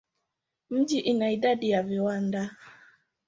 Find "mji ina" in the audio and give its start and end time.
0.69-1.31